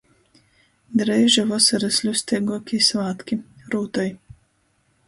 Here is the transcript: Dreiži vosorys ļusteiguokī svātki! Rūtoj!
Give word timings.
Dreiži 1.01 1.45
vosorys 1.51 2.01
ļusteiguokī 2.09 2.81
svātki! 2.89 3.39
Rūtoj! 3.77 4.13